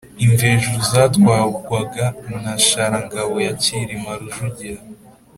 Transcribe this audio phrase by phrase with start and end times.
[0.25, 2.05] Imvejuru zatwarwaga
[2.43, 4.81] na Sharangabo ya Cyilima Rujugira